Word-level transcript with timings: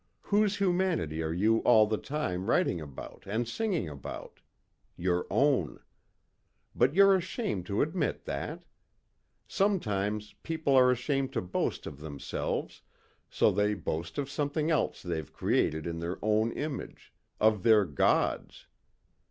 Whose 0.21 0.57
humanity 0.57 1.21
are 1.21 1.31
you 1.31 1.59
all 1.59 1.85
the 1.85 1.99
time 1.99 2.49
writing 2.49 2.81
about 2.81 3.21
and 3.27 3.47
singing 3.47 3.87
about? 3.87 4.39
Your 4.97 5.27
own. 5.29 5.79
But 6.73 6.95
you're 6.95 7.15
ashamed 7.15 7.67
to 7.67 7.83
admit 7.83 8.25
that. 8.25 8.63
Sometimes 9.47 10.33
people 10.41 10.73
are 10.75 10.89
ashamed 10.89 11.33
to 11.33 11.41
boast 11.43 11.85
of 11.85 11.99
themselves 11.99 12.81
so 13.29 13.51
they 13.51 13.75
boast 13.75 14.17
of 14.17 14.27
something 14.27 14.71
else 14.71 15.03
they've 15.03 15.31
created 15.31 15.85
in 15.85 15.99
their 15.99 16.17
own 16.23 16.51
image 16.51 17.13
of 17.39 17.61
their 17.61 17.85
Gods. 17.85 18.65